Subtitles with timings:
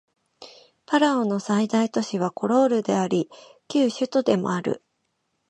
[0.87, 3.29] パラオの最大都市はコロールであり
[3.67, 4.83] 旧首都でもある